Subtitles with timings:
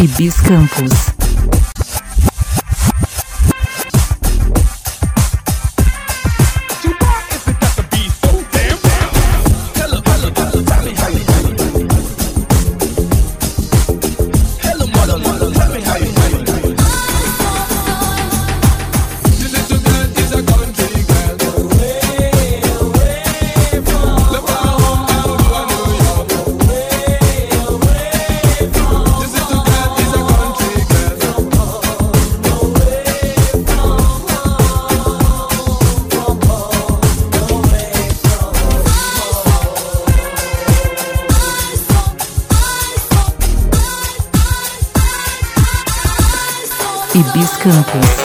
[0.00, 1.19] Ibis Campus.
[47.60, 48.19] Hibis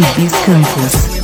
[0.00, 1.19] Hibis Campos.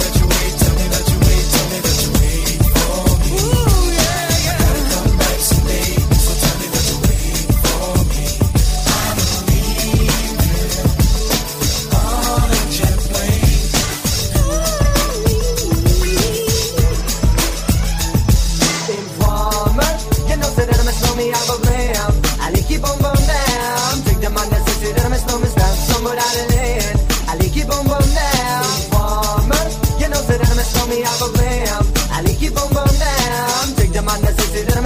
[34.07, 34.86] my necessity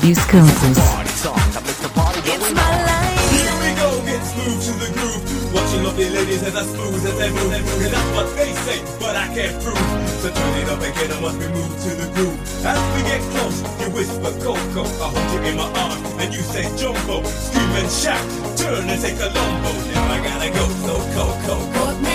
[0.00, 0.78] Abuse Conscious.
[6.08, 7.52] ladies as I smooth as they move.
[7.52, 9.76] And that's what they say, but I can't prove.
[10.24, 12.40] So tune it up again, I must be moved to the groove.
[12.64, 14.88] As we get close, you whisper Coco.
[15.04, 17.22] I hold you in my arms, and you say Jumbo.
[17.24, 18.24] Scream and shout,
[18.56, 22.09] turn and take a Now I gotta go, so Coco.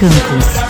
[0.00, 0.69] 更不死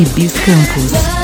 [0.00, 1.19] e Bis Campos.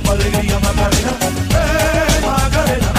[0.00, 1.12] Cuerpo, alegría, Macarena,
[1.50, 2.92] eh, Macarena.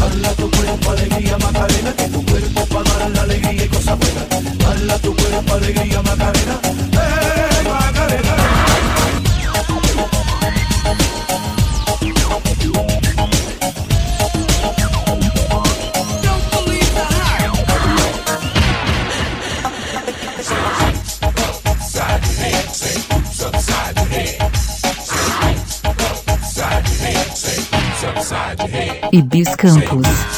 [0.00, 4.58] Bala tu cuerpo, alegría, Macarena, tu cuerpo pa' dar la alegría y cosas buenas.
[4.58, 6.61] Bala tu cuerpo, alegría, Macarena,
[29.12, 30.31] Ibis Campos.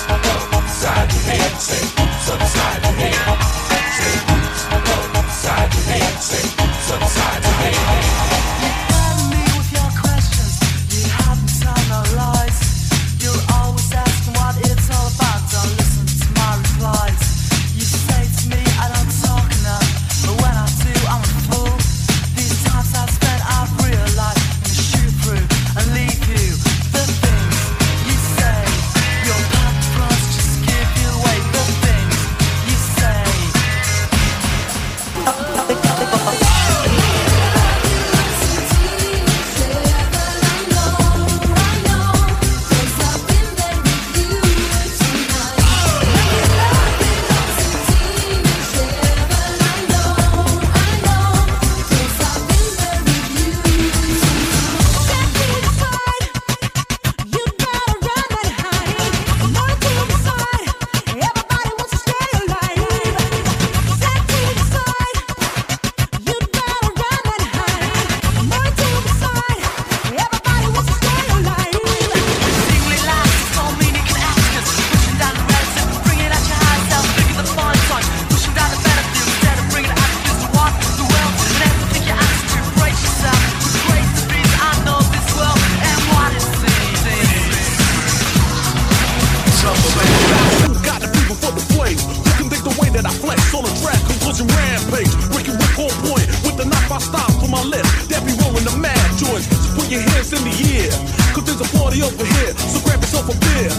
[99.94, 100.90] Your hands in the air.
[101.34, 102.52] Cause there's a party over here.
[102.58, 103.70] So grab yourself a beer.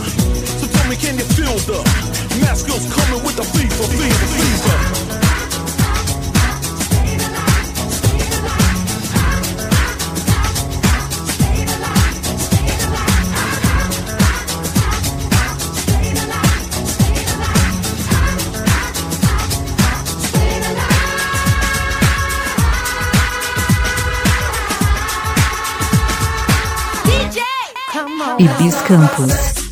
[0.59, 1.83] So tell me, can you feel the
[2.41, 5.24] mask girls coming with the fever, fever, fever?
[28.45, 29.64] Ibis Campus.